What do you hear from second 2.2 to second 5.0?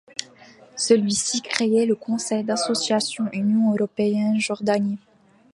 d'association Union européenne-Jordanie.